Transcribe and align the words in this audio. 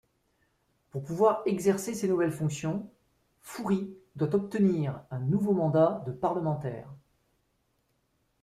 Pour 0.89 1.03
pouvoir 1.03 1.43
exercer 1.45 1.93
ses 1.93 2.07
nouvelles 2.07 2.31
fonctions, 2.31 2.89
Fourie 3.43 3.95
doit 4.15 4.33
obtenir 4.33 4.99
un 5.11 5.19
nouveau 5.19 5.53
mandat 5.53 6.01
de 6.07 6.11
parlementaire. 6.11 6.89